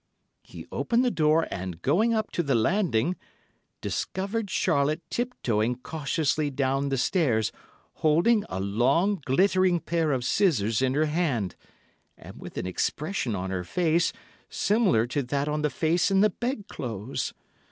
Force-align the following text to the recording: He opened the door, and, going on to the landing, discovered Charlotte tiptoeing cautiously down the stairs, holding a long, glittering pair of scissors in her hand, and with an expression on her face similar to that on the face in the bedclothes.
He 0.41 0.65
opened 0.71 1.05
the 1.05 1.11
door, 1.11 1.47
and, 1.51 1.79
going 1.79 2.11
on 2.15 2.23
to 2.31 2.41
the 2.41 2.55
landing, 2.55 3.15
discovered 3.81 4.49
Charlotte 4.49 5.03
tiptoeing 5.11 5.75
cautiously 5.83 6.49
down 6.49 6.89
the 6.89 6.97
stairs, 6.97 7.51
holding 8.01 8.43
a 8.49 8.59
long, 8.59 9.21
glittering 9.23 9.79
pair 9.79 10.11
of 10.11 10.25
scissors 10.25 10.81
in 10.81 10.95
her 10.95 11.05
hand, 11.05 11.55
and 12.17 12.41
with 12.41 12.57
an 12.57 12.65
expression 12.65 13.35
on 13.35 13.51
her 13.51 13.63
face 13.63 14.11
similar 14.49 15.05
to 15.05 15.21
that 15.21 15.47
on 15.47 15.61
the 15.61 15.69
face 15.69 16.09
in 16.09 16.21
the 16.21 16.31
bedclothes. 16.31 17.35